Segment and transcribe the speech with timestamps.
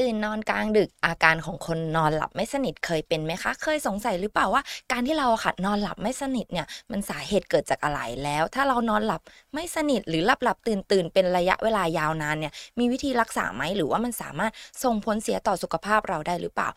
[0.00, 9.22] ตื่นนอนกลางดึกอาการของคนนอนหลับไม่สนิทเคยเป็นไหมคะ เคยสงสัยหรือเปล่าว่า การที่เราค่ะนอนหลับไม่สนิทเนี่ยมันสาเหตุเกิดจากอะไรแล้ว ถ้าเรานอนหลับ
[9.54, 14.52] ไม่สนิทหรือหลับหลับตื่นตื่นเป็นระยะเวลายาวนานเนี่ยมีวิธีรักษาไหมหรือว่ามันสามารถ
[14.82, 16.68] ส่งผลเสียต่อสุขภาพเราได้หรือเปล่า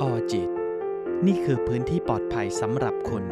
[0.00, 0.48] ออจิต
[1.26, 3.24] นี่คือพื้นที่ปลอดภัยสำหรับคุณ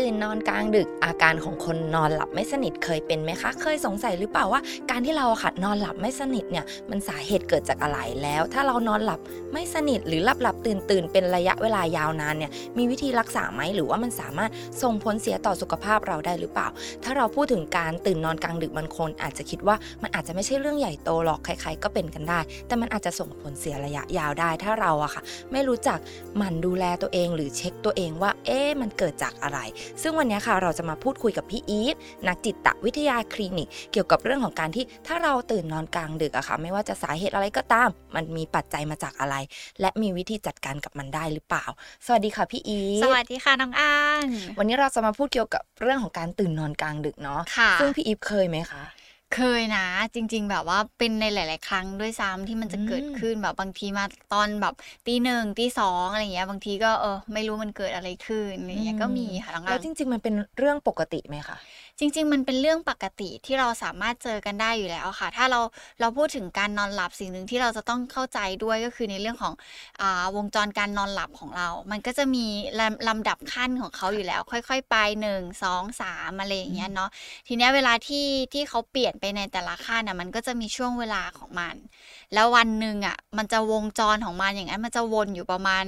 [0.00, 9.20] ตื่นนอนกลางดึกอาการของคนนอนหลับไม่สนิทเคยเป็นไหมคะ เคยสงสัยหรือเปล่าว่า การที่เราค่ะนอนหลับไม่สนิทเนี่ยมันสาเหตุเกิดจากอะไรแล้ว ถ้าเรานอนหลับ
[9.52, 14.50] ไม่สนิทหรือหลับหลับตื่นตื่นเป็นระยะเวลายาวนานเนี่ยมีวิธีรักษาไหมหรือว่ามันสามารถ
[14.82, 16.68] ส่งผลเสียต่อสุขภาพเราได้หรือเปล่า
[17.04, 25.22] ถ้าเราพูดถึงการตื่นนอนกลางดึกบางคน อาจจะคิดว่ามันอาจจะไม่ใช่เรื่องใหญ่โตหรอกใครๆก็เป็นกันได้ แต่มันอาจจะส่งผลเสียระยะยาวได้ ถ้าเราอะค่ะ
[25.52, 25.98] ไม่รู้จัก
[26.36, 29.58] หมั่นดูแลตัวเองหรือเช็คตัวเองว่า เอ๊ะมันเกิดจากอะไร
[30.02, 31.94] ซึ่งวันนี้ค่ะเราจะมาพูดคุยกับพี่อีฟ
[32.28, 39.36] นักจิตวิทยาคลินิก เกี่ยวกับเรื่องของการที่ถ้าเราตื่นนอนกลางดึกอะค่ะ ไม่ว่าจะสาเหตุอะไรก็ตาม มันมีปัจจัยมาจากอะไร
[39.80, 41.64] และมีวิธีจัดการกับมันได้หรือเปล่า
[42.06, 44.24] สวัสดีค่ะพี่อีฟสวัสดีค่ะน้องอ้าง
[44.58, 48.82] วันนี้เราจะมาพูดเกี่ยวกับเรื่องของการตื่นนอนกลางดึกเนาะค่ะซึ่งพี่อีฟเคยไหมคะ
[49.30, 49.80] เคยนะ
[50.14, 54.74] จริง ๆ แบบว่าเป็นในหลาย ๆ ครั้งด้วยซ้ำที่มันจะเกิดอืมขึ้นแบบบางทีมาตอนแบบ
[55.06, 61.56] ตีหนึ่งตีสองอะไรเงี้ย บางทีก็เออไม่รู้มันเกิดอะไรขึ้นอะไรเงี้ยก็มีค่ะน้องแล้อ้าวงจริง ๆ มันเป็นเรื่องปกติไหมคะ
[61.98, 65.60] จริง ๆ มันเป็นเรื่องปกติที่เราสามารถเจอกันได้อยู่แล้วค่ะ ถ้าเรา
[66.00, 69.54] เราพูดถึงการนอนหลับสิ่งหนึ่งที่เราจะต้องเข้าใจด้วยก็คือในเรื่องของ
[70.00, 70.02] อ
[70.36, 72.46] วงจรการนอนหลับของเรา มันก็จะมี
[72.80, 77.10] ลำลำดับขั้นของเขาอยู่แล้ว ค่อย ๆ ไปหนึ่งสองสามอะไรอย่างเงี้ยเนาะ
[77.46, 81.74] ทีเนี้ยเวลาที่ที่เขาเปลี่ยนไปในแต่ละขั้นอะมันก็จะมีช่วงเวลาของมัน
[82.34, 85.84] แล้ววันหนึ่งอะมันจะวงจรของมันอย่างนั้นมันจะวนอยู่ประมาณ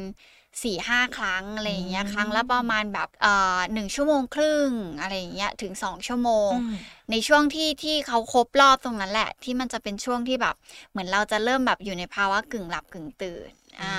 [0.62, 6.76] สี่ห้าครั้งอะไรอย่างเงี้ยอืมครั้งละประมาณแบบเอ่อหนึ่งชั่วโมงครึ่งอะไรอย่างเงี้ยถึงสองชั่วโมงอืม
[7.10, 10.54] ในช่วงที่ที่เขาครบรอบตรงนั้นแหละ ที่มันจะเป็นช่วงที่แบบ
[10.90, 13.50] เหมือนเราจะเริ่มแบบอยู่ในภาวะกึ่งหลับกึ่งตื่น
[13.82, 13.96] อ่า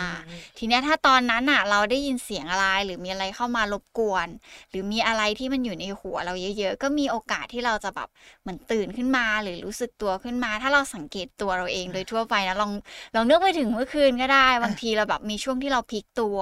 [0.58, 4.28] ทีเนี้ยถ้าตอนนั้นอะ เราได้ยินเสียงอะไรหรือมีอะไรเข้ามารบกวน
[4.70, 8.10] หรือมีอะไรที่มันอยู่ในหัวเราเยอะ ๆ ก็มีโอกาสที่เราจะแบบ
[8.42, 12.72] เหมือนตื่นขึ้นมา หรือรู้สึกตัวขึ้นมา ถ้าเราสังเกตตัวเราเองโดยทั่วไปนะลอง
[13.16, 16.40] ลองนึกไปถึงเมื่อคืนก็ได้บางทีเราแบบมีช่วงที่เราพลิกตัว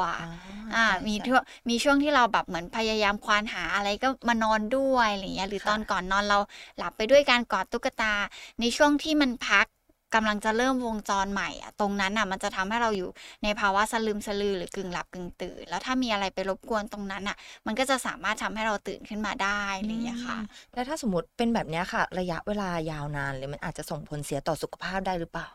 [0.76, 6.38] อ่าใช่มีใช่ช่วงมีช่วงที่เราแบบเหมือนพยายามควานหาอะไรก็มานอนด้วยอะไรเงี้ยหรือค่ะตอนก่อนนอนเรา
[6.78, 8.14] หลับไปด้วยการกอดตุ๊กตา
[8.60, 9.66] ในช่วงที่มันพัก
[10.16, 13.10] กำลังจะเริ่มวงจรใหม่อะตรงนั้นอะมันจะทำให้เราอยู่
[13.44, 25.48] ในภาวะสลืมสลือหรือกึ่งหลับกึ่งตื่น แล้วถ้ามีอะไรไปรบกวนตรงนั้นอะมันก็จะสามารถทำให้เราตื่นขึ้นมาได้อะไรอย่างเงี้ยค่ะอืมแล้วถ้าสมมติเป็นแบบเนี้ยค่ะ ระยะเวลายาวนานเลยมันอาจจะส่งผลเสียต่อสุขภาพได้หรือเปล่า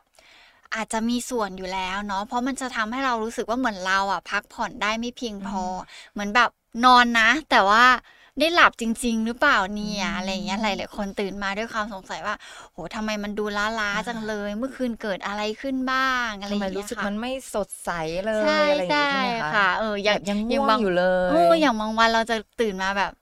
[0.74, 5.64] อาจจะมีส่วนอยู่แล้วเนาะเพราะมันจะทำให้เรารู้สึกว่าเหมือนเราอะ พักผ่อนได้ไม่เพียงพอ
[6.12, 6.50] เหมือนแบบ
[6.84, 7.84] นอนนะ แต่ว่า
[8.38, 12.34] ได้หลับจริง ๆ หรือเปล่าเนี่ยอืมอะไรอย่างเงี้ยหลายๆคนตื่นมาด้วยความสงสัยว่า
[12.72, 17.88] โหทำไมมันดูล้าๆจังเลย เมื่อคืนเกิดอะไรขึ้นบ้างอะไรอทำย่างไมเงี้ยรู้สึกค่ะมันไม่สดใส
[18.24, 23.12] เลยใช่อะไรอย่างใช่งี้ใช่ไหมคะค่ะ เอออย่างแบบยังอย่างง่วบางงอยู่เลยโอ้อย่างบางวันเราจะตื่นมาแบบ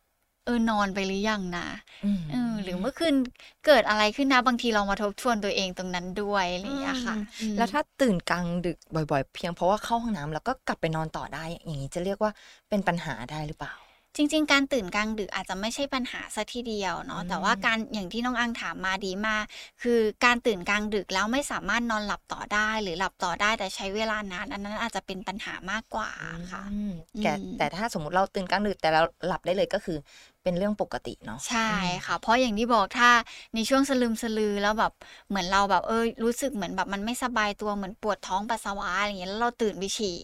[0.45, 1.61] เออนอนไปหรือยังนะ
[2.05, 3.15] มเออหรือเมื่อคืน
[3.63, 12.31] เกิดอะไรขึ้นนะบางทีเรามาทบทวนตัวเองตรงนั้นด้วยอะไรอย่างเงี้ยค่ะอืมอืมแล้วถ้าตื่นกลางดึกบ่อย ๆ เพียงเพราะว่าเข้าห้องน้ำแล้วก็กลับไปนอนต่อได้ อย่างนี้จะเรียกว่า
[12.69, 19.45] เป็นปัญหาได้หรือเปล่า จริง ๆ การตื่นกลางดึกอาจจะไม่ใช่ปัญหาซะทีเดียวเนาะอืมแต่ว่าการอย่างที่น้องอังถามมาดีมาก
[19.83, 26.09] คือการตื่นกลางดึกแล้วไม่สามารถนอนหลับต่อได้หรือหลับต่อได้แต่ใช้เวลานานอันนั้นอาจจะเป็นปัญหามากกว่า
[26.53, 29.99] ค่ะอืมแต่อืมแต่ถ้าสมมติเราตื่นกลางดึกแต่เราหลับได้เลยก็คือ
[30.43, 31.71] เป็นเรื่องปกติเนาะใช่
[32.07, 33.11] ค่ะ เพราะอย่างที่บอกถ้า
[33.55, 34.93] ในช่วงสลืมสลือแล้วแบบ
[35.29, 40.17] เหมือนเราแบบเออรู้สึกเหมือนแบบมันไม่สบายตัวเหมือนปวดท้องปัสสาวะอะไรอย่างเงี้ยแล้วเราตื่นไปฉี่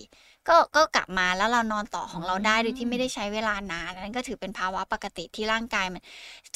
[0.49, 6.03] ก็ก็กลับมาแล้วเรานอนต่อของเราได้โดยที่ไม่ได้ใช้เวลานานนั่นก็ถือเป็นภาวะปกติที่ร่างกายมัน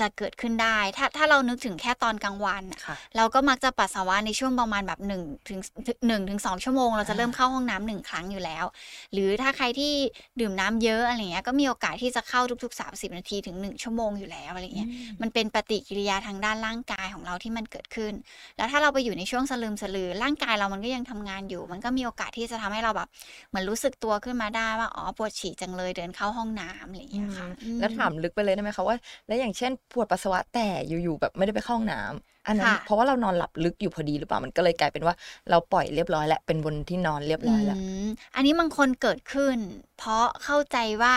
[0.01, 5.61] จะเกิดขึ้นได้ ถ้าถ้าเรานึกถึงแค่ตอนกลางวันอะค่ะเราก็มักจะปัสสาวะในช่วงประมาณแบบหนึ่งถึง
[6.07, 8.65] หนึ่งถึงสองชั่วโมง เราจะเริ่มเข้าห้องน้ำหนึ่งครั้งอยู่แล้ว
[9.13, 9.93] หรือถ้าใครที่
[10.41, 14.89] ดื่มน้ำเยอะอะไรเงี้ยก็มีโอกาสที่จะเข้าทุก ๆ 30 นาทีถึง 1 ชั่วโมงอยู่แล้วอะไรเงี้ย
[15.23, 18.13] มันเป็นปฏิกิริยาทางด้านร่างกายของเราที่มันเกิดขึ้น
[18.57, 23.09] แล้วถ้าเราไปอยู่ในช่วงสลืมสลือร่างกายเรามันก็ยังทำงานอยู่ มันก็มีโอกาสที่จะทำให้เราแบบ
[23.49, 28.97] เหมือนรู้สึกตัวขึ้นมาได้ว่าอ๋อปวดฉี่จังเลยเดินเข้าห้องน้ำอะไรอย่างเงี้ยค่ะอืมแล้วถามลึกไปเลยได้ไหมคะว่า
[29.27, 35.15] แล้วอย่างเช่นปวดปัสสาวะแต่อยู่ๆแบบไม่ได้ไปเข้าห้องน้ำอันนั้นค่ะเพราะว่าเรานอนหลับลึกอยู่พอดีหรือเปล่ามันก็เลยกลายเป็นว่า
[35.51, 39.59] เราปล่อยเรียบร้อยแล้วเป็นบนที่นอนเรียบร้อยแล้วอืมอันนี้บางคนเกิดขึ้น
[39.97, 41.17] เพราะเข้าใจว่า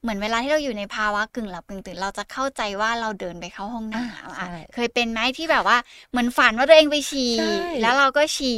[0.00, 5.76] เหมือนเวลาที่เราอยู่ในภาวะกึ่งหลับกึ่งตื่นเราจะเข้าใจว่าเราเดินไปเข้าห้องน้ำอ่าอะใช่เคยเป็นไหมที่แบบว่า
[6.10, 7.44] เหมือนฝันว่าตัวเองไปฉี่ใช่
[7.80, 8.50] แล้วเราก็ฉี่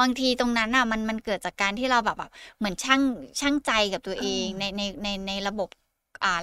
[0.00, 3.00] บางทีตรงนั้นอะมันมันเกิดจากการที่เราแบบแบบเหมือนช่าง
[3.40, 5.89] ช่างใจกับตัวเองในในในในระบบอ่า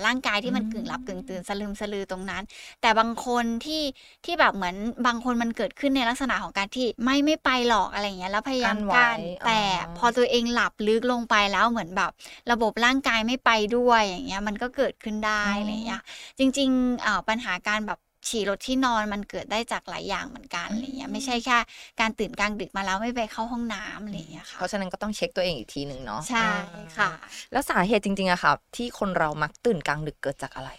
[0.05, 2.43] ร่างกายที่มันอืมกึ่งหลับกึ่งตื่นสลืมสลือตรงนั้น
[2.81, 3.81] แต่บางคนที่
[4.25, 4.75] ที่แบบเหมือน
[5.05, 9.59] บางคนมันเกิดขึ้นในลักษณะของการที่ไม่ไม่ไปหรอกอะไรอย่างเงี้ยแล้วพยายามกั้นไว้กั้นอ๋อแต่
[9.97, 12.11] พอตัวเองหลับลึกลงไปแล้วเหมือนแบบ
[12.51, 16.01] ระบบร่างกายไม่ไปด้วยอย่างเงี้ยมันก็เกิดขึ้นได้อะไรอย่างเงี้ย
[16.39, 21.57] จริงๆอ่าปัญหาการแบบ ฉี่รถที่นอนมันเกิดได้จากหลายอย่างเหมือนกันอะไรเงี้ยไม่ใช่แค่
[21.99, 27.09] การตื่นกลางดึกมาแล้วไม่ไปเข้าห้องน้ำอะไรอย่างเงี้ยค่ะเพราะฉะนั้นก็ต้องเช็คตัวเองอีกทีหนึ่งเนาะใช่อ่าค่ะ
[27.51, 30.71] แล้วสาเหตุจริงๆอะค่ะ ที่คนเรามักตื่นกลางดึกเกิดจากอะไร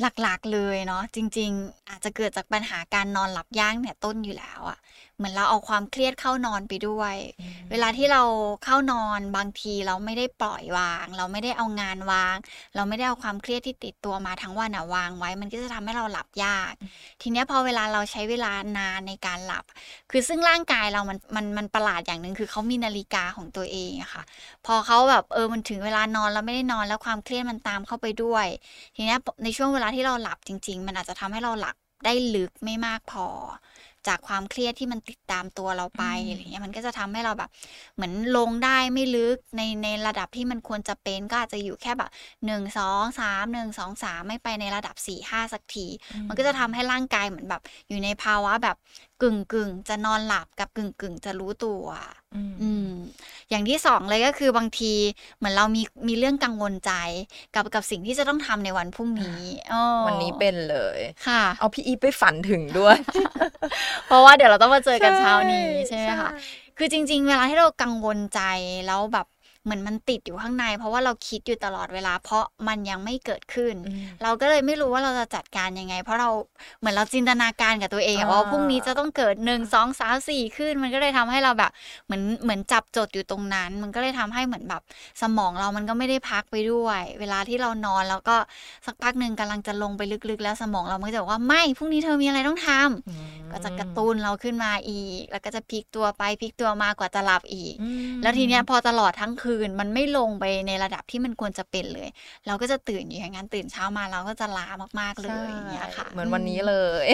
[0.00, 4.78] หลักๆเลยเนาะจริง ๆ อาจจะเกิดจากปัญหาการนอนหลับยากเนี่ยต้นอยู่แล้วอะ
[5.16, 7.16] เหมือนเราเอาความเครียดเข้านอนไปด้วย
[7.70, 8.22] เวลาที่เรา
[8.64, 12.36] เข้านอนบางทีเราไม่ได้ปล่อยวาง เราไม่ได้เอางานวาง
[12.76, 16.72] เราไม่ได้เอาความเครียดที่ติดตัวมาทั้งวันอะวางไว้ มันก็จะทำให้เราหลับยาก
[17.20, 19.64] ทีเนี้ยพอเวลาเราใช้เวลานานในการหลับ
[20.10, 24.22] คือซึ่งร่างกายเรามันมันมันประหลาดอย่างหนึ่งคือเขามีนาฬิกาของตัวเองอะค่ะ
[24.66, 28.46] พอเขาแบบเออมันถึงเวลานอนแล้วไม่ได้นอนแล้วความเครียดมันตามเข้าไปด้วย
[28.96, 33.26] ทีเนี้ยในช่วงเวลาที่เราหลับจริง ๆ มันอาจจะทำให้เราหลับได้ลึกไม่มากพอ
[34.08, 37.50] จากความเครียดที่มันติดตามตัวเราไปอืมอะไรเงี้ยมันก็จะทำให้เราแบบ
[37.94, 42.10] เหมือนลงได้ไม่ลึกในในระดับที่มันควรจะเป็นก็อาจจะอยู่แค่แบบ
[42.46, 45.86] หนึ่งสองสามหนึ่งสองสามไม่ไปในระดับสี่ห้าสักที
[46.28, 48.76] มันก็จะทำให้ร่างกายเหมือนแบบ อยู่ในภาวะแบบ
[49.22, 51.84] กึ่งกึ่งๆจะนอนหลับกับกึ่งกึ่งๆจะรู้ตัว
[52.34, 52.90] อืมอืม
[53.50, 54.92] อย่างที่สองเลยก็คือบางที
[55.38, 56.92] เหมือนเรามีมีเรื่องกังวลใจ
[57.54, 59.42] กับกับสิ่งที่จะต้องทำในวันพรุ่งนี้
[59.72, 60.98] อ้อวันนี้เป็นเลย
[61.28, 62.96] ค่ะ เอาพี่อีฟไปฝันถึงด้วย
[64.06, 68.40] เพราะว่าเดี๋ยวเราต้องมาเจอกันเช้านี้ใช่ใช่ไหมคะใช่คือจริง ๆ เวลาที่เรากังวลใจ
[68.86, 69.26] แล้วแบบ
[69.68, 76.30] เหมือนมันติดอยู่ข้างใน เพราะว่าเราคิดอยู่ตลอดเวลา เพราะมันยังไม่เกิดขึ้นอืมเราก็เลยไม่รู้ว่าเราจะจัดการยังไง เพราะเรา
[76.80, 81.70] เหมือนเราจินตนาการกับตัวเองอะอ่าว่าพรุ่งนี้จะต้องเกิดหนึ่งสองสามสี่ขึ้น มันก็เลยทำให้เราแบบ
[82.06, 84.82] เหมือนเหมือนจับจดอยู่ตรงนั้น มันก็เลยทำให้เหมือนแบบ
[85.22, 88.36] สมองเรามันก็ไม่ได้พักไปด้วย เวลาที่เรานอนแล้วก็
[88.86, 102.08] สักพักหนึ่งกำลังจะลงไปลึกๆ แล้วสมองเรามันก็จะบอกว่าไม่พรุ่งนี้เธอมีอะไรต้องทำอืมก็จะกระตุ้นเราขึ้นมาอีก แล้วก็จะพลิกตัวไปพลิกตัวมากว่าจะหลับอีกอืมแล้วทีเนี้ยพอตลอดทั้งคืนมันไม่ลงไปในระดับที่มันควรจะเป็นเลย
[102.46, 104.68] เราก็จะตื่นอยู่อย่างนั้นตื่นเช้ามาเราก็จะล้า
[105.00, 106.74] มากๆเลยอย่างเงี้ยค่ะ เหมือนวันนี้เล
[107.04, 107.06] ย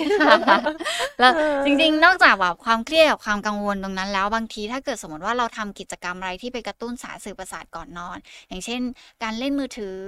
[1.19, 1.32] แล้ว
[1.64, 8.19] จริงๆ นอกจากแบบความเครียดกับความกังวลตรงนั้น แล้วบางทีถ้าเกิดสมมติว่าเราทำกิจกรรมอะไรที่ไปกระตุ้นสารสื่อประสาทก่อนนอน
[8.49, 8.81] อย่างเช่น
[9.23, 9.99] การเล่นมือถือ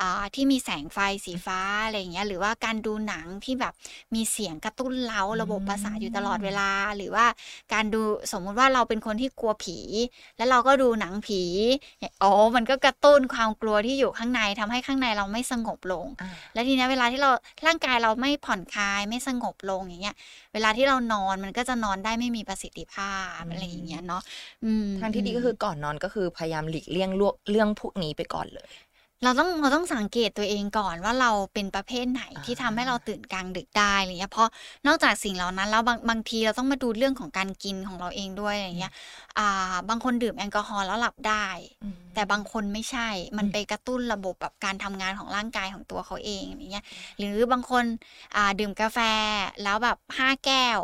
[0.00, 3.72] อาที่มีแสงไฟสีฟ้าอะไรอย่างเงี้ยหรือว่าการดูหนังที่แบบ
[4.14, 7.26] มีเสียงกระตุ้นเล้าระบบประสาทอยู่ตลอดเวลา หรือว่า
[7.72, 8.02] การดู
[8.32, 9.78] สมมุติว่าเราเป็นคนที่กลัวผี
[10.36, 11.42] แล้วเราก็ดูหนังผี
[12.22, 17.30] อ๋อมันก็กระตุ้นความกลัวที่อยู่ข้างในทำให้ข้างในเราไม่สงบลงอ่าแล้วทีเนี้ยเวลาที่เรา
[17.66, 20.16] ร่างกายเราไม่ผ่อนคลายไม่สงบลงอย่างเงี้ย
[20.54, 24.22] เวลาที่เรานอนมันก็จะนอนได้ไม่มีประสิทธิภาพอืมอะไรอย่างเงี้ยเนาะ
[24.64, 28.70] อืมทางที่ดีก็คือก่อนนอนก็คือพยายามหลีกเลี่ยงลวกเรื่องพวกนี้ไปก่อนเลย
[29.24, 34.48] เราต้องเราต้องสังเกตตัวเองก่อนว่าเราเป็นประเภทไหนอ่าที่ทำให้เราตื่นกลางดึกได้อะไรเงี้ยเพราะ
[34.86, 38.92] นอกจากสิ่งเหล่านั้นแล้วบางบางทีเราต้องมาดูเรื่องของการกินของเราเองด้วยอะไรเงี้ย
[39.38, 41.46] อ่า บางคนดื่มแอลกอฮอล์แล้วหลับได้
[42.14, 46.84] แต่บางคนไม่ใช่มันอืมไปกระตุ้นระบบแบบการทำงานของร่างกายของตัวเขาเองอย่างเงี้ย
[47.18, 47.84] หรือบางคน
[48.36, 48.98] อ่าดื่มกาแฟ
[49.62, 50.80] แล้วแบบห้าแก้ว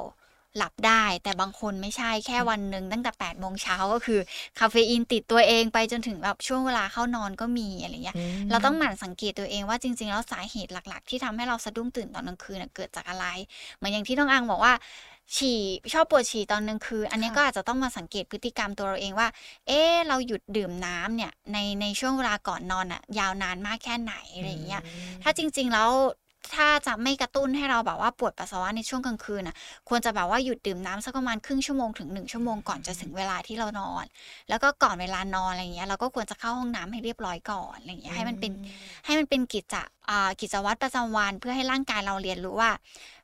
[0.59, 4.21] หลับได้ แต่บางคนไม่ใช่แค่วันหนึ่งตั้งแต่8ปดโมงเช้าก็คือ
[4.59, 8.17] คาเฟอีนติดตัวเองไปจนถึงแบบช่วงเวลาเข้านอนก็มีอะไรเงี้ย
[8.47, 13.27] มเราต้องหมั่นสังเกตตัวเองว่าจริง ๆ แล้วสาเหตุหลัก ๆ ที่ทำให้เราสะดุ้งตื่นตอนกลางคืนน่ะเกิดจากอะไร
[13.77, 14.75] เหมือนอย่างที่น้องอังบอกว่า
[15.37, 15.61] ฉี่
[15.93, 19.29] ชอบปวดฉี่ตอนกลางคืนอันเนี้ยค่ะก็อาจจะต้องมาสังเกตพฤติกรรมตัวเราเองว่า
[19.67, 24.83] เอ๊ะเราหยุดดื่มน้ำเนี่ยในในช่วงเวลาก่อนนอนอะยาวนานมากแค่ไหนอะไรอย่างเงี้ย
[25.23, 25.91] ถ้าจริง ๆ แล้ว
[26.55, 29.57] ถ้าจะไม่กระตุ้นให้เราแบบว่าปวดปัสสาวะในช่วงกลางคืนน่ะ
[29.89, 34.05] ควรจะแบบว่าหยุดดื่มน้ำสักประมาณครึ่งชั่วโมงถึงหนึ่งชั่วโมงก่อนจะถึงเวลาที่เรานอน
[34.49, 38.53] แล้วก็ก่อนเวลานอนอะไรอย่างเงี้ยเราก็ควรจะเข้าห้องน้ำให้เรียบร้อยก่อนอะไรอย่างเงี้ยให้มันเป็น
[39.07, 42.71] ให้มันเป็นกิจจะอ่ากิจวัตรประจำวันเพื่อให้ร่างกายเราเรียนรู้ว่า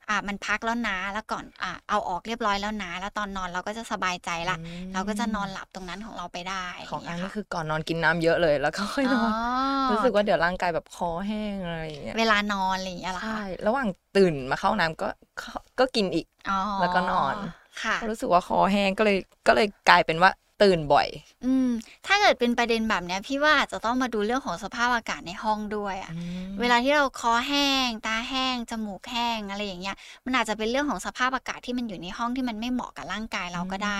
[0.08, 9.38] อ่ามันพักแล้วนะแล้วก่อนอ่าเอาออกเรียบร้อยแล้วนะแล้วตอนนอนเราก็จะสบายใจละอืมเราก็จะนอนหลับตรงนั้นของเราไปได้ ของอันย่านี่เยคือก่อนนอนกินน้ำเยอะเลย แล้วก็ค่อยนอนอ๋
[9.86, 15.08] อรู้สึกว่าเดี๋ยวร่างกายแบบคอแห้งอะไรอย่างเงี้ยเวลานอนอะไรอย่างเงี้ยเหรอใช่คะระหว่างตื่นมาเข้าน้ำก็
[15.40, 17.34] ก็ก็กินอีกอ๋อแล้วก็นอน
[17.82, 20.30] ค่ะรู้สึกว่าคอแห้งก็เลยก็เลยกลายเป็นว่า
[20.62, 21.08] ตื่นบ่อย
[21.44, 21.68] อืม
[22.06, 26.12] ถ้าเกิดเป็นประเด็นแบบเนี้ย พี่ว่าอาจจะต้องมาดูเรื่องของสภาพอากาศในห้องด้วยอะ
[26.60, 33.98] เวลาที่เราคอแห้ง ตาแห้ง จมูกแห้งอะไรอย่างเงี้ย มันอาจจะเป็นเรื่องของสภาพอากาศที่มันอยู่ในห้องที่มันไม่เหมาะกับร่างกายเราก็ได้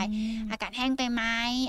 [0.51, 1.23] อากาศแห้งไปไหม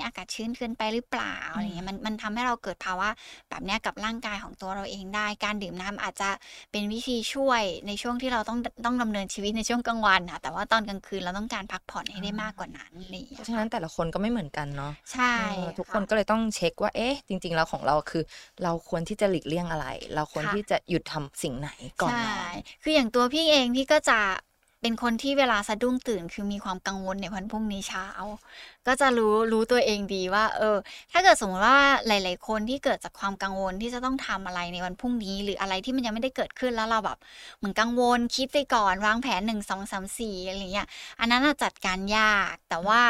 [0.04, 3.08] อากาศชื้นเกินไปหรือเปล่าอะไรเงี้ย มันมันทำให้เราเกิดภาวะ
[3.50, 6.30] แบบเนี้ยกับร่างกายของตัวเราเองได้ การดื่มน้ำอาจจะ
[6.72, 18.22] เป็นวิธีช่วยในช่วงที่เราต้องต้องดำเนินชีวิตในช่วงกลางวันนะแต่ว่าตอนกลางคืนเราต้องการพักผ่อนให้ได้มากกว่านั้นอะไรอย่างเพเงี้ยราะฉะนั้นแต่ละคนก็ไม่เหมือนกันเนาะเนาะใช่เออทุกคนก็เลยต้องเช็คว่าเอ๊ะ จริง ๆ แล้วของเราคือ
[18.62, 21.70] เราควรที่จะหลีกเลี่ยงอะไร เราควรที่จะหยุดทำสิ่งไหน
[22.02, 22.50] ก่อนนใช่อน
[22.82, 24.20] คืออย่างตัวพี่เองพี่ก็จะ
[24.82, 28.06] เป็นคนที่เวลาสะดุ้งตื่นคือมีความกังวลในวันพรุ่งนี้เช้า
[28.86, 30.76] ก็จะรู้รู้ตัวเองดีว่า เออ
[31.12, 37.18] ถ้าเกิดสมมติว่าหลาย ๆ คนที่เกิดจากความกังวลที่จะต้องทำอะไรในวันพรุ่งนี้ หรืออะไรที่มันยังไม่ได้เกิดขึ้นแล้วเราแบบ
[37.58, 40.88] เหมือนกังวลคิดไปก่อนวางแผนหนึ่งสองสามสี่อะไรเงี้ย
[41.20, 43.00] อันนั้นน่ะจัดการยาก แต่ว่า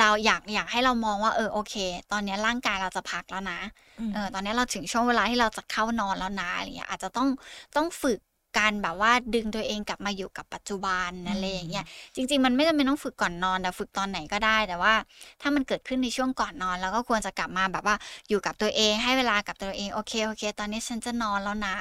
[0.00, 1.74] เราอยากอยากให้เรามองว่าเออโอเค
[2.12, 3.60] ตอนนี้ร่างกายเราจะพักแล้วนะ
[4.00, 7.28] อืมเออตอนนี้เราถึงช่วงเวลาที่เราจะเข้านอนแล้วนะอะไรเงี้ยอาจจะต้อง
[7.76, 8.18] ต้องฝึก
[8.58, 14.94] การแบบว่าดึงตัวเองกลับมาอยู่กับปัจจุบันอะไรอย่างเงี้ยจริง ๆ มันไม่จำเป็นต้องฝึกก่อนนอนแต่ฝึกตอนไหนก็ได้ แต่ว่า
[15.40, 17.96] ถ้ามันเกิดขึ้นในช่วงก่อนนอนเราก็ควรจะกลับมาแบบว่า
[18.28, 21.74] อยู่กับตัวเองให้เวลากับตัวเองโอเคโอเค ตอนนี้ฉันจะนอนแล้วนะ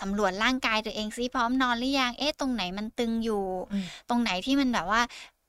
[0.00, 5.00] สำรวจร่างกายตัวเองซิพร้อมนอนหรือยังเอ๊ะตรงไหนมันตึงอยู่อืมตรงไหนที่มันแบบว่า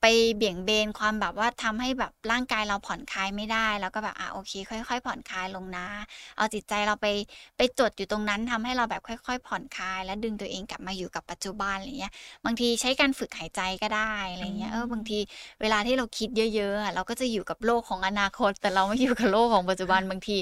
[0.06, 5.86] ไปเบี่ยงเบนความแบบว่าทำให้แบบร่างกายเราผ่อนคลายไม่ได้ แล้วก็แบบอะโอเค ค่อย ๆ ผ่อนคลายลงนะ
[6.36, 7.06] เอาจิตใจเราไป
[7.56, 12.12] ไปจดอยู่ตรงนั้นทำให้เราแบบค่อย ๆ ผ่อนคลาย แล้วดึงตัวเองกลับมาอยู่กับปัจจุบันอะไรเงี้ย
[12.44, 15.18] บางทีใช้การฝึกหายใจก็ได้อะไรเงี้ยเออบางที
[15.60, 20.36] เวลาที่เราคิดเยอะๆอะเราก็จะอยู่กับโลกของอนาคต แต่เราไม่อยู่กับโลกของปัจจุบันบางที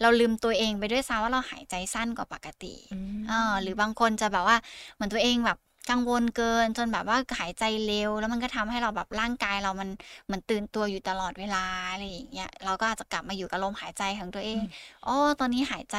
[0.00, 4.56] เราลืมตัวเองไปด้วยซ้ำว่าเราหายใจสั้นกว่าปกติอืมเออหรือบางคนจะแบบว่า
[4.94, 5.58] เหมือนตัวเองแบบ
[5.90, 9.88] กังวลเกินจนแบบว่าหายใจเร็ว แล้วมันก็ทำให้เราแบบร่างกายเรามัน
[10.26, 14.62] เหมือนตื่นตัวอยู่ตลอดเวลาอะไรอย่างเงี้ยเราก็อาจจะกลับมาอยู่กับลมหายใจของตัวเอง
[15.06, 15.96] อ๋อตอนนี้หายใจ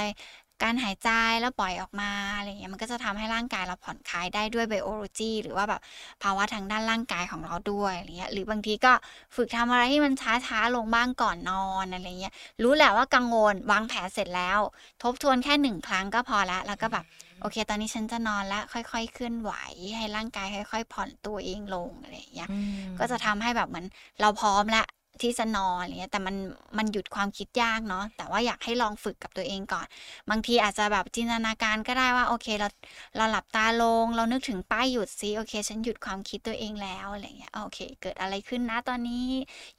[0.64, 1.10] การหายใจ
[1.42, 5.82] แล้วปล่อยออกมาอะไรอย่างเงี้ยมันก็จะทำให้ร่างกายเราผ่อนคลายได้ด้วยไบโอโลจีหรือว่าแบบ
[6.24, 8.94] ภาวะทางด้านร่างกายของเราด้วยอะไรเงี้ยหรือบางทีก็
[9.36, 10.14] ฝึกทำอะไรที่มัน
[10.48, 14.60] ช้าๆลงบ้างก่อนนอนอะไรเงี้ยรู้แหละว่ากังวลวางแผนเสร็จแล้ว
[15.04, 17.06] ทบทวนแค่หนึ่งครั้งก็พอละแล้วก็แบบ
[17.42, 19.52] โอเค ตอนนี้ฉันจะนอนแล้วค่อยๆเคลื่อนไหว
[19.98, 22.58] ให้ร่างกายค่อย ๆ ผ่อนตัวเองลงอะไรอย่างเงี้ยอื
[22.94, 23.86] มก็จะทำให้แบบเหมือน
[24.22, 24.88] เราพร้อมแล้ว
[25.22, 26.36] ที่จะนอนอะไรเงี้ยแต่มัน
[26.78, 29.86] มันหยุดความคิดยากเนาะแต่ว่าอยากให้ลองฝึกกับตัวเองก่อน
[30.30, 32.68] บางทีอาจจะแบบจินตนาการก็ได้ว่าโอเคเรา
[33.18, 39.26] เราหลับตาลง เรานึกถึงป้ายหยุดซิโอเค ฉันหยุดความคิดตัวเองแล้วอะไรเงี้ยโอเค เกิดอะไรขึ้นนะตอนนี้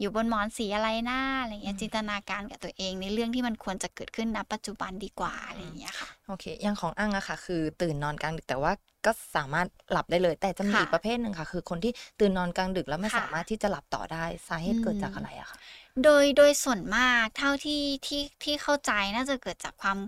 [0.00, 8.72] อยู่บนหมอนสีอะไรนะอะไรเงี้ยจินตนาการกับตัวเองในเรื่องที่มันควรจะเกิดขึ้นณปัจจุบันดีกว่าอะไรอย่างเงี้ยค่ะ โอเคอย่างของอั้งอะค่ะ คือตื่นนอนกลางดึกแต่ว่า
[9.06, 15.58] ก็สามารถหลับได้เลย แต่จะมีค่ะอีกประเภทหนึ่งค่ะ คือคนที่ตื่นนอนกลางดึกแล้วไม่ค่ะสามารถที่จะหลับต่อได้สาเหตุอืมเกิดจากอะไรอะคะ
[16.04, 19.98] โดยโดยส่วนมากเท่าที่ที่ที่เข้าใจน่าจะเกิดจากความ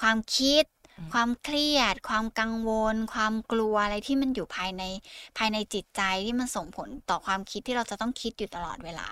[0.00, 0.64] ความคิด
[0.98, 4.82] อืมความเครียด ความกังวล ความกลัวอะไรที่มันอยู่ภายใน
[5.38, 9.08] ภายในจิตใจที่มันส่งผลต่อความคิดที่เราจะต้องคิดอยู่ตลอดเวลา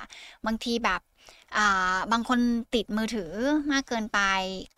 [0.46, 1.07] บางทีแบบอ่า
[2.12, 2.38] บางคน
[2.74, 3.32] ติดมือถือ
[3.72, 4.20] มากเกินไป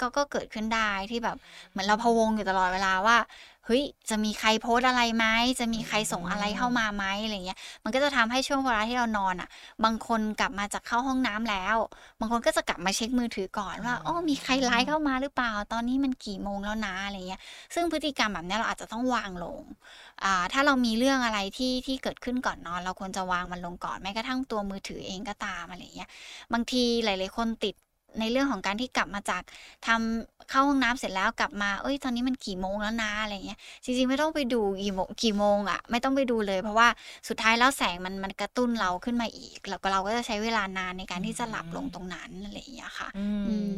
[0.00, 1.36] ก็ก็เกิดขึ้นได้ที่แบบ
[1.70, 3.18] เหมือนเราพะวงอยู่ตลอดเวลาว่า
[3.66, 5.26] เฮ้ยจะมีใครโพสต์อะไรไหม
[5.60, 9.48] จะมีใครส่งอะไรเข้ามาไหมอะไรเงี้ยมันก็จะทำให้ช่วงเวลาที่เรานอนอะ
[9.84, 11.76] บางคนกลับมาจากเข้าห้องน้ำแล้ว
[12.20, 17.40] บางคนก็จะกลับมาเช็คมือถือก่อนว่าอ๋อ๋ออมีใครไลน์เข้ามาหรือเปล่า ตอนนี้มันกี่โมงแล้วนะอะไรเงี้ย
[17.74, 19.60] ซึ่งพฤติกรรมแบบเนี้ยเราอาจจะต้องวางลง
[20.09, 20.09] อ่า
[20.52, 26.08] ถ้าเรามีเรื่องอะไรที่ที่เกิดขึ้นก่อนนอน เราควรจะวางมันลงก่อนแม้กระทั่งตัวมือถือเองก็ตามอะไรเงี้ย
[26.52, 27.74] บางทีหลาย ๆ คนติด
[28.20, 29.42] ในเรื่องของการที่กลับมาจาก
[29.86, 36.88] ทำเข้าห้องน้ำเสร็จแล้วกลับมา เอ้ย ตอนนี้มันกี่โมงแล้วนะอะไรเงี้ย จริง ๆ ไม่ต้องไปดูกี่โมงกี่โมงอะ ไม่ต้องไปดูเลย เพราะว่า
[37.28, 43.70] สุดท้ายแล้วแสงมันมันกระตุ้นเราขึ้นมาอีก แล้วก็เราก็จะใช้เวลานานในการที่จะหลับลงตรงนั้นอะไรอย่างเงี้ยค่ะอืมอืม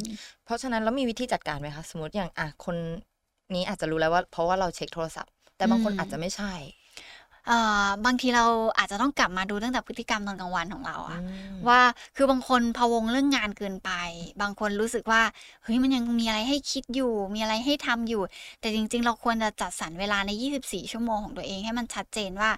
[0.45, 2.75] เพราะฉะนั้นแล้วมีวิธีจัดการไหมคะ สมมติอย่างอะคน
[3.55, 6.82] นี้อาจจะรู้แล้วว่าเพราะว่าเราเช็คโทรศัพท์ แต่บางคนอืมอาจจะไม่ใช่เอ่อ
[8.05, 8.45] บางทีเรา
[8.77, 11.81] อาจจะต้องกลับมาดูตั้งแต่พฤติกรรมตอนกลางวันของเราอะอืมว่า
[12.15, 13.91] คือบางคนพะวงเรื่องงานเกินไป
[14.41, 15.21] บางคนรู้สึกว่า
[15.63, 18.21] เฮ้ยมันยังมีอะไรให้คิดอยู่ มีอะไรให้ทำอยู่
[18.61, 22.51] แต่จริง ๆ เราควรจะจัดสรรเวลาใน 24 ชั่วโมงของตัวเองให้มันชัดเจนว่า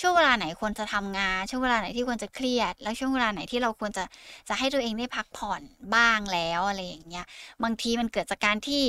[0.00, 4.04] ช่วงเวลาไหนควรจะทำงาน ช่วงเวลาไหนที่ควรจะเครียด แล้วช่วงเวลาไหนที่เราควรจะ
[4.48, 5.60] จะให้ตัวเองได้พักผ่อน
[5.94, 7.26] บ้างแล้วอะไรอย่างเงี้ย
[7.62, 8.84] บางทีมันเกิดจากการที่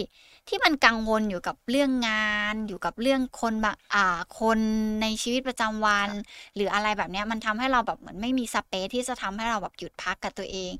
[0.50, 4.60] ที่มันกังวลอยู่กับเรื่องงาน อยู่กับเรื่องคนบางอ่าคน
[5.02, 6.10] ในชีวิตประจำวัน
[6.56, 10.72] หรืออะไรแบบเนี้ยมันทำให้เราแบบเหมือนไม่มีสเปซที่จะทำให้เราแบบหยุดพักกับตัวเอง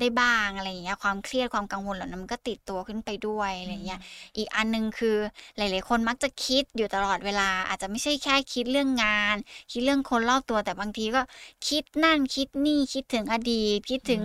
[0.00, 4.00] ได้บ้างอะไรอย่างเงี้ยความเครียดความกังวลเหล่านั้นมันก็ติดตัวขึ้นไปด้วยอะไรอย่างเงี้ย
[4.36, 5.16] อีกอันหนึงคือ
[5.56, 9.36] หลาย ๆ คนมักจะคิดอยู่ตลอดเวลา อาจจะไม่ใช่แค่คิดเรื่องงาน
[9.72, 11.22] คิดเรื่องคนรอบตัวแต่บางทีก็
[11.68, 14.22] คิดนั่นคิดนี่คิดถึงอดีต คิดถึง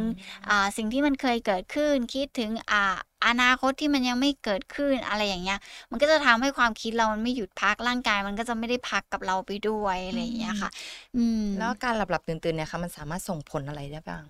[0.49, 5.59] อ่าสิ่งที่มันเคยเกิดขึ้น คิดถึงอ่า อนาคตที่มันยังไม่เกิดขึ้นอะไรอย่างเงี้ย
[5.91, 10.69] มันก็จะทำให้ความคิดเรามันไม่หยุดพักร่างกาย มันก็จะไม่ได้พักกับเราไปด้วยอะไรอย่างเงี้ยค่ะ
[11.15, 14.23] อืมแล้วการหลับหลับๆตื่นตื่นๆเนี่ยค่ะมันสามารถส่งผลอะไรได้บ้าง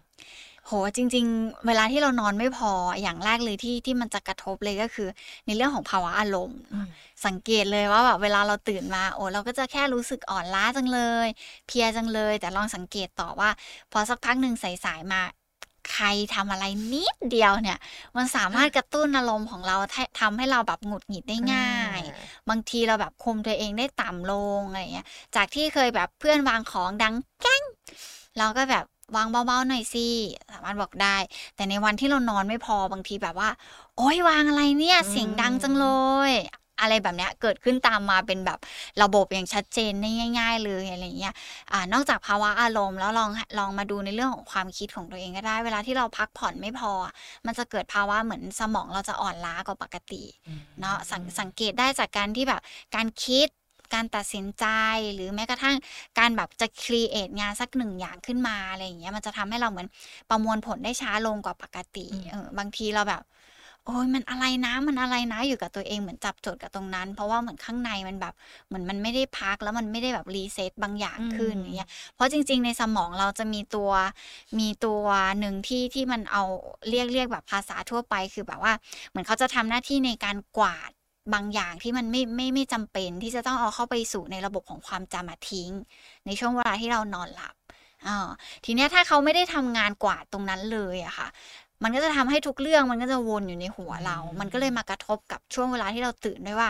[0.68, 2.72] โหจริง ๆ เวลาที่เรานอนไม่พอ
[3.02, 5.08] อย่างแรกเลยที่ที่มันจะกระทบเลยก็คือ
[5.46, 6.90] ในเรื่องของภาวะอารมณ์อืม
[7.26, 11.28] สังเกตเลยว่าแบบเวลาเราตื่นมาโอ้เราก็จะแค่รู้สึกอ่อนล้าจังเลย
[11.68, 13.50] เพลียจังเลย แต่ลองสังเกตต่อว่า
[13.92, 15.22] พอสักพักหนึ่งสายๆมา
[15.92, 17.78] ใครทำอะไรนิดเดียวเนี่ย
[18.18, 22.02] มันสามารถกระตุ้นอารมณ์ของเราให้ทำให้เราแบบหงุดหงิดได้ง่าย
[22.50, 27.64] บางทีเราแบบคุมตัวเองได้ต่ำลงอะไรเงี้ย จากที่เคยแบบเพื่อนวางของดังแก้ง
[28.38, 28.86] เราก็แบบ
[29.16, 30.08] วางเบาๆหน่อยสิ
[30.54, 31.16] สามารถบอกได้
[31.56, 33.50] แต่ในวันที่เรานอนไม่พอบางทีแบบว่า
[33.98, 35.88] โอ๊ยวางอะไรเนี่ยเสียงดังจังเล
[36.30, 36.32] ย
[36.84, 38.60] อะไรแบบเนี้ยเกิดขึ้นตามมาเป็นแบบ
[39.04, 40.10] ระบบอย่างชัดเจนได้
[40.40, 41.34] ง่าย ๆ เลยอะไรเงี้ย
[41.72, 46.92] อ่านอกจากภาวะอารมณ์แล้วลองลองมาดูในเรื่องของความคิดของตัวเองก็ได้ เวลาที่เราพักผ่อนไม่พอ
[47.46, 50.24] มันจะเกิดภาวะเหมือนสมองเราจะอ่อนล้ากว่าปกติ
[50.80, 52.62] เนาะสังสังเกตได้จากการที่แบบ
[52.96, 53.48] การคิด
[53.94, 54.66] การตัดสินใจ
[55.14, 55.76] หรือแม้กระทั่ง
[56.20, 59.88] การแบบจะครีเอทงานสักหนึ่งอย่างขึ้นมาอะไรอย่างเงี้ยมันจะทำให้เราเหมือน
[60.30, 63.22] ประมวลผลได้ช้าลงกว่าปกติอืมเออบางทีเราแบบ
[63.86, 68.34] โอ้ยมันอะไรนะมันอะไรนะอยู่กับตัวเองเหมือนจับจดกับตรงนั้น เพราะว่าเหมือนข้างในมันแบบ
[68.68, 73.92] เหมือนมันไม่ได้พักแล้วมันไม่ได้แบบรีเซ็ตบางอย่างขึ้นอย่างเงี้ยเพราะจริง ๆ ในสมองเราจะมีตัว
[74.60, 75.04] มีตัว
[75.40, 76.44] หนึ่งที่ที่มันเอา
[76.90, 78.74] เรียกเรียกแบบภาษาทั่วไปคือแบบว่า
[79.10, 80.92] เหมือนเขาจะทำหน้าที่ในการกวาด
[81.34, 85.70] บางอย่างที่มันไม่ไม่ไม่จำเป็นที่จะต้องเอาเข้าไปสู่ในระบบของความจำอะทิ้ง
[86.26, 87.56] ในช่วงเวลาที่เรานอนหลับ
[88.08, 88.30] อ่า
[88.66, 91.28] ทีเนี้ยถ้าเขาไม่ได้ทำงานกวาดตรงนั้นเลยอะค่ะ
[91.84, 96.70] มันก็จะทำให้ทุกเรื่องมันก็จะวนอยู่ในหัวเรา มันก็เลยมากระทบกับช่วงเวลาที่เราตื่นด้วยว่า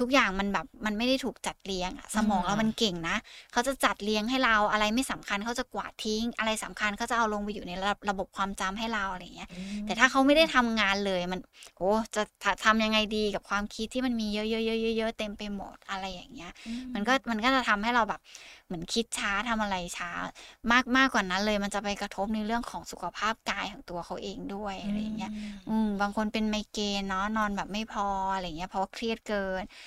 [0.00, 3.16] ทุกอย่างมันแบบมันไม่ได้ถูกจัดเรียงอะสมองเรามันเก่งนะ
[3.52, 9.48] เขาจะจัดเรียงให้เราอะไรไม่สำคัญเขาจะกวาดทิ้ง อะไรสำคัญเขาจะเอาลงไปอยู่ในระระบบความจำให้เราอะไรอย่างเงี้ย
[9.86, 11.40] แต่ถ้าเขาไม่ได้ทำงานเลยมัน
[11.78, 16.52] โอ้จะทำทำยังไงดีกับความคิดที่มันมีเยอะๆๆๆๆเต็มไปหมดอะไรอย่างเงี้ย
[16.94, 18.20] มันก็มันก็จะทำให้เราแบบ
[18.66, 20.10] เหมือนคิดช้าทำอะไรช้า
[20.72, 25.32] มากมากกว่านั้นเลย มันจะไปกระทบในเรื่องของสุขภาพกายของตัวเขาเองด้วยอะไรอย่างเงี้ย
[25.68, 29.81] อืมบางคนเป็นไมเกรนเนาะนอนแบบไม่พออะไรเงี้ยเพราะว่าเครียดเกินอ่า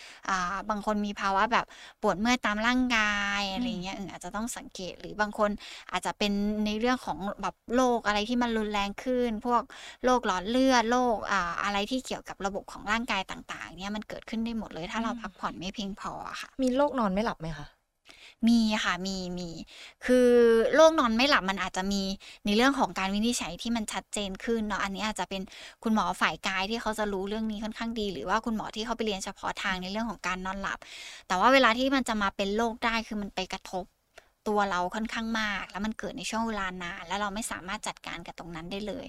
[0.69, 1.65] บางคนมีภาวะแบบ
[2.01, 5.49] ปวดเมื่อยตามร่างกายอะไรเงี้ยเอออาจจะต้องสังเกตหรือบางคน
[5.91, 6.31] อาจจะเป็น
[6.65, 9.61] ในเรื่องของแบบโรคอะไรที่มันรุนแรงขึ้น พวก
[10.05, 17.65] โรคหลอดเลือดโรคอ่าอะไรที่เกี่ยวกับระบบของร่างกายต่าง ๆ เนี่ยมันเกิดขึ้นได้หมดเลย ถ้าเราอืมพักผ่อนไม่เพียงพออะค่ะ มีโรคนอนไม่หลับไหมคะ
[18.47, 19.49] มีค่ะมีมี
[20.05, 20.29] คือ
[20.75, 22.03] โรคนอนไม่หลับมันอาจจะมี
[22.45, 25.41] ในเรื่องของการวินิจฉัยที่มันชัดเจนขึ้นเนาะอันนี้อาจจะเป็น
[25.83, 30.79] คุณหมอฝ่ายกายที่เขาจะรู้เรื่องนี้ค่อนข้างดี หรือว่าคุณหมอที่เขาไปเรียนเฉพาะทางในเรื่องของการนอนหลับ
[31.27, 33.85] แต่ว่าเวลาที่มันจะมาเป็นโรคได้คือมันไปกระทบ
[34.47, 39.05] ตัวเราค่อนข้างมาก แล้วมันเกิดในช่วงเวลานาน แล้วเราไม่สามารถจัดการกับตรงนั้นได้เลย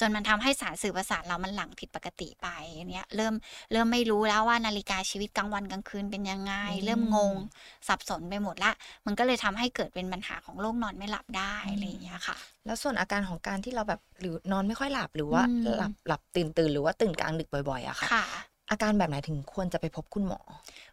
[0.00, 2.48] จนมันทำให้สารสื่อประสาทเรามันหลั่งผิดปกติไป
[2.78, 3.34] อันเนี้ยเริ่ม
[3.72, 7.32] เริ่มไม่รู้แล้วว่านาฬิกาชีวิตกลางวันกลางคืนเป็นยังไงอืมเริ่มงง
[7.88, 8.72] สับสนไปหมดละ
[9.06, 18.26] มันก็เลยทำให้เกิดเป็นปัญหาของโรคนอนไม่หลับได้อะไรอย่างเงี้ยค่ะ แล้วส่วนอาการของการที่เราแบบหรือนอนไม่ค่อยหลับหรือว่าอืมหลับหลับตื่นตื่นหรือว่าตื่นกลางดึกบ่อยๆอะค่ะค่ะ
[18.70, 20.40] อาการแบบไหนถึงควรจะไปพบคุณหมอ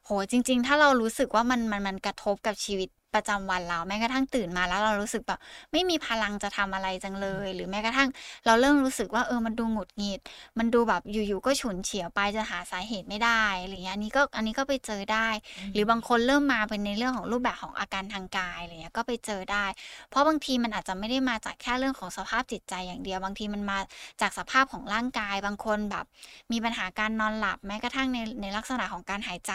[0.05, 5.39] โห จริง ๆ ถ้าเรารู้สึกว่ามันมันมันกระทบกับชีวิต ประจำวันเราแม้กระทั่งตื่นมาแล้วเรารู้สึกแบบ
[5.71, 8.09] ไม่มีพลังจะทำอะไรจังเลย หรือแม้กระทั่ง
[8.45, 10.19] เราเริ่มรู้สึกว่าเออมันดูหงุดหงิด
[10.57, 15.27] มันดูแบบอยู่ๆก็ฉุนเฉียวไปจะหาสาเหตุไม่ได้อะไรเงี้ยอันนี้ก็อันนี้ก็ไปเจอได้
[15.73, 19.65] หรือบางคนเริ่มมาเป็นในเรื่องของรูปแบบของอาการทางกายอะไรเงี้ยก็ไปเจอได้
[20.09, 23.79] เพราะบางทีมันอาจจะไม่ได้มาจากแค่เรื่องของสภาพจิตใจอย่างเดียว บางทีมันมา
[24.21, 26.05] จากสภาพของร่างกาย บางคนแบบ
[26.51, 29.53] มีปัญหาการนอนหลับ แม้กระทั่งในในลักษณะของการหายใจ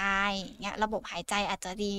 [0.63, 1.93] เงี้ยระบบหายใจอาจจะดี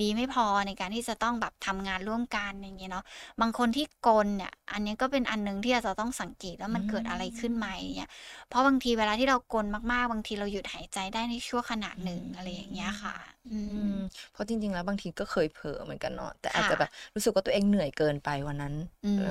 [0.00, 3.04] ดีไม่พอในการที่จะต้องแบบทำงานร่วมกันอย่างเงี้ยเนาะ
[3.40, 8.10] บางคนที่กลนเนี่ยอันนี้ก็เป็นอันหนึงที่อาจจะต้องสังเกตว่ามันเกิดอะไรขึ้นไหมเนี่ย
[8.48, 13.16] เพราะบางทีเวลาที่เรากลนมากๆ บางทีเราหยุดหายใจได้ในชั่วขณะหนึ่งอะไรอย่างเงี้ยค่ะ
[13.52, 13.96] อือืมม
[14.32, 19.24] เพราะจริง ๆ แล้วบางทีก็เคยเผลอเหมือนกันเนาะแต่ค่ะอาจจะแบบรู้สึกว่าตัวเองเหนื่อยเกินไปวันนั้นอืมเออ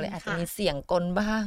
[0.00, 1.44] เลยอาจจะค่ะมีเสียงกลบ้าง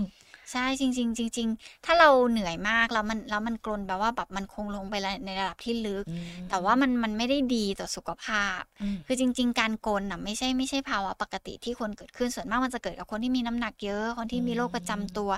[0.52, 15.30] ใช่จริง ๆ จริง ๆ ถ้าเราเหนื่อยมากแล้วมันแล้วมันกลนแปลว่าแบบมันคงลงไปในระดับที่ลึกอืมแต่ว่ามันมันไม่ได้ดีต่อสุขภาพอืมคือจริง ๆ การกลนน่ะไม่ใช่ไม่ใช่ภาวะปกติที่ควรเกิดขึ้นส่วนมากมันจะเกิดกับคนที่มีน้ำหนักเยอะ คนที่มีโรคประจำตัว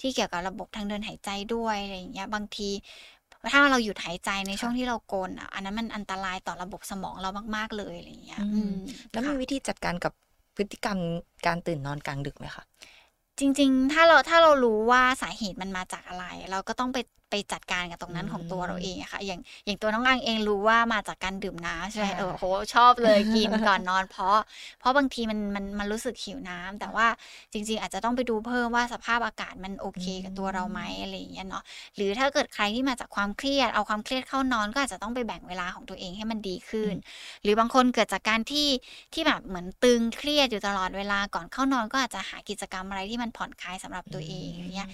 [0.00, 2.68] ที่เกี่ยวกับระบบทางเดินหายใจด้วยอะไรอย่างเงี้ยบางที
[3.52, 8.74] ถ้าเราหยุดหายใจในช่วงที่เรากลนอะอันนั้นมันอันตรายต่อระบบสมองเรามาก ๆเลยอะไรอย่างเงี้ยอืมอืม
[9.12, 10.12] แล้วมีค่ะวิธีจัดการกับ
[10.56, 10.98] พฤติกรรม
[11.46, 12.64] การตื่นนอนกลางดึกไหมคะ
[13.40, 16.98] จริง ๆ ถ้าเราถ้าเรารู้ว่าสาเหตุมันมาจากอะไร เราก็ต้องไป
[17.30, 24.38] ไปจัดการกับตรงนั้นของตัวเราเองอะค่ะ อย่างอย่างตัวน้องอังเองรู้ว่ามาจากการดื่มน้ำใช่ไหมค่ะเออโหชอบเลยกินก่อนนอน เพราะ
[24.80, 27.06] เพราะบางทีมันมันมันรู้สึกหิวน้ำแต่ว่า
[27.52, 31.62] จริง ๆ อาจจะต้องไปดูเพิ่มว่าสภาพอากาศมันโอเคกับตัวเราไหมอะไรอย่างเงี้ยเนาะ
[31.96, 36.94] หรือถ้าเกิดใครที่มาจากความเครียดเอาความเครียดเข้านอนก็อาจจะต้องไปแบ่งเวลาของตัวเองให้มันดีขึ้น
[37.42, 38.68] หรือบางคนเกิดจากการที่
[39.14, 44.88] ที่แบบเหมือนตึงเครียดอยู่ตลอดเวลาก่อนเข้านอนก็อาจจะหากิจกรรมอะไรที่มันผ่อนคลายสำหรับตัวเองอย่างเงี้ย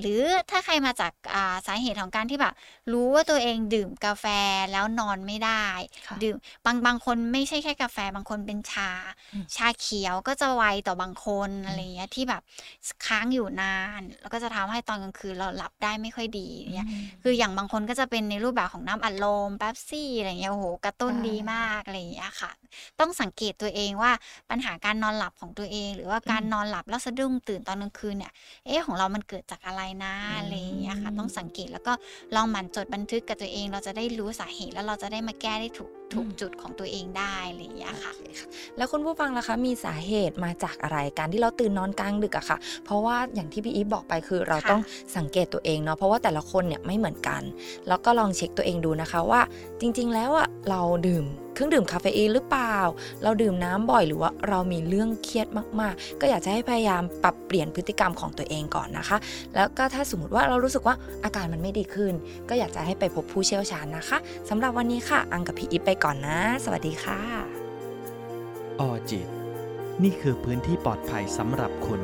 [0.00, 2.54] หรือถ้าใครมาจากอ่าสาเหตุของการที่แบบ
[2.92, 4.24] รู้ว่าตัวเองดื่มกาแฟ
[4.72, 5.66] แล้วนอนไม่ได้
[6.06, 8.90] ค่ะดื่มบางบางคนไม่ใช่แค่กาแฟบางคนเป็นชา
[9.34, 12.42] อืมชาเขียวก็จะไวต่อบางคนอะไรเงี้ยที่แบบ
[13.06, 16.88] ค้างอยู่นาน แล้วก็จะทำให้ตอนกลางคืนเราหลับได้ไม่ค่อยดีเนี่ย
[17.22, 22.50] คืออย่างบางคนก็จะเป็นในรูปแบบของน้ำอัดลมแป๊บซี่อะไรเงี้ยโอ้โหกระตุ้นใช่ดีมากอะไรอย่างเงี้ยค่ะ
[23.00, 24.12] ต้องสังเกตตัวเองว่า
[24.50, 28.32] ปัญหาการนอนหลับของตัวเอง หรือว่าการนอนหลับแล้วสะดุ้งตื่นตอนกลางคืนเนี่ย
[28.66, 31.92] เอ๊ะของเรามันเกิดจากอะไรนะอะไรอย่างเงี้ยค่ะ ต้องสังเกตแล้วก็
[32.34, 44.82] ลองหมั่นจดบันทึกกับตัวเอง เราจะได้รู้สาเหตุแล้วเราจะได้มาแก้ได้ถูก ถูกจุดของตัวเองได้อะไรอย่างเงี้ยค่ะโอเคค่ะ แล้วคุณผู้ฟังล่ะคะ มีสาเหตุมาจากอะไรการที่เราตื่นนอนกลางดึกอะค่ะ เพราะว่าอย่างที่พี่อีฟบอกไปคือเราค่ะต้อง
[45.16, 47.42] สังเกตตัวเองเนาะเพราะว่าแต่ละคนเนี่ยไม่เหมือนกัน
[47.88, 49.40] แล้วก็ลองเช็คตัวเองดูนะคะว่า
[49.80, 52.76] จริง ๆ แล้วอะเราดื่มเครื่องดื่มคาเฟอีนหรือเปล่า
[53.22, 55.46] เราดื่มน้ำบ่อยหรือว่าเรามีเรื่องเครียด
[55.80, 59.16] มากๆ ก็อยากจะให้พยายามปรับเปลี่ยนพฤติกรรมของตัวเองก่อนนะคะ
[59.54, 60.94] แล้วก็ถ้าสมมติว่าเรารู้สึกว่า
[61.24, 62.12] อาการมันไม่ดีขึ้น
[62.48, 64.18] ก็อยากจะให้ไปพบผู้เชี่ยวชาญนะคะ
[64.48, 67.20] สำหรับวันนี้ค่ะ อังกับพี่อีฟไปก่อนนะ สวัสดีค่ะ
[68.80, 69.28] ออจิต
[70.02, 72.00] นี่คือพื้นที่ปลอดภัยสำหรับคุณ